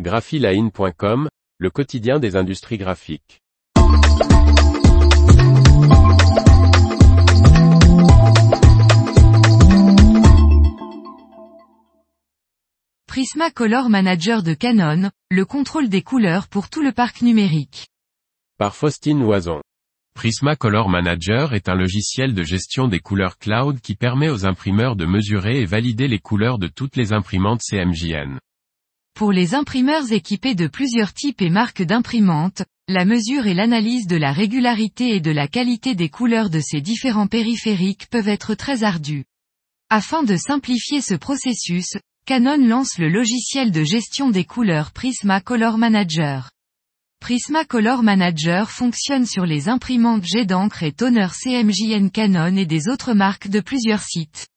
[0.00, 3.40] graphiline.com, le quotidien des industries graphiques.
[13.06, 17.86] Prismacolor Manager de Canon, le contrôle des couleurs pour tout le parc numérique.
[18.58, 19.62] Par Faustine Loison.
[20.14, 25.06] Prismacolor Manager est un logiciel de gestion des couleurs cloud qui permet aux imprimeurs de
[25.06, 28.40] mesurer et valider les couleurs de toutes les imprimantes CMJN.
[29.14, 34.16] Pour les imprimeurs équipés de plusieurs types et marques d'imprimantes, la mesure et l'analyse de
[34.16, 38.82] la régularité et de la qualité des couleurs de ces différents périphériques peuvent être très
[38.82, 39.24] ardues.
[39.88, 45.78] Afin de simplifier ce processus, Canon lance le logiciel de gestion des couleurs Prisma Color
[45.78, 46.50] Manager.
[47.20, 52.88] Prisma Color Manager fonctionne sur les imprimantes jet d'encre et toner CMJN Canon et des
[52.88, 54.48] autres marques de plusieurs sites.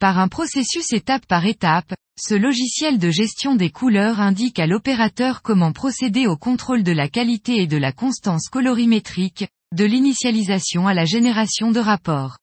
[0.00, 5.42] Par un processus étape par étape, ce logiciel de gestion des couleurs indique à l'opérateur
[5.42, 10.94] comment procéder au contrôle de la qualité et de la constance colorimétrique, de l'initialisation à
[10.94, 12.38] la génération de rapports.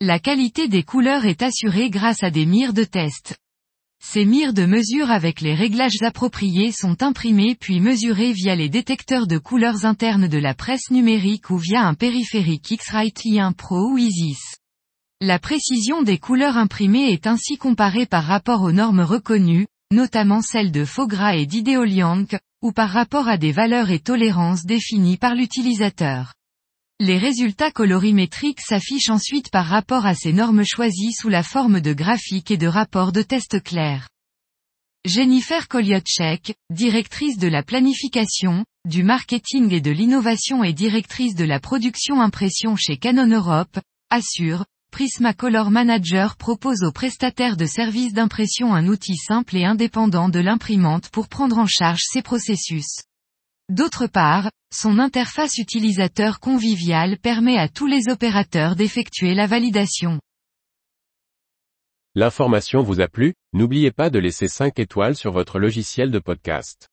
[0.00, 3.36] La qualité des couleurs est assurée grâce à des mires de test.
[4.02, 9.26] Ces mires de mesure avec les réglages appropriés sont imprimés puis mesurés via les détecteurs
[9.26, 13.98] de couleurs internes de la presse numérique ou via un périphérique X-Rite i1 Pro ou
[13.98, 14.56] ISIS.
[15.22, 20.70] La précision des couleurs imprimées est ainsi comparée par rapport aux normes reconnues, notamment celles
[20.70, 26.34] de Fogra et d'Ideoliank, ou par rapport à des valeurs et tolérances définies par l'utilisateur.
[27.00, 31.94] Les résultats colorimétriques s'affichent ensuite par rapport à ces normes choisies sous la forme de
[31.94, 34.10] graphiques et de rapports de tests clairs.
[35.06, 41.58] Jennifer Koliotchek, directrice de la planification, du marketing et de l'innovation et directrice de la
[41.58, 43.78] production impression chez Canon Europe,
[44.10, 50.40] assure, Prismacolor Manager propose aux prestataires de services d'impression un outil simple et indépendant de
[50.40, 53.02] l'imprimante pour prendre en charge ces processus.
[53.68, 60.18] D'autre part, son interface utilisateur conviviale permet à tous les opérateurs d'effectuer la validation.
[62.14, 66.88] L'information vous a plu, n'oubliez pas de laisser 5 étoiles sur votre logiciel de podcast.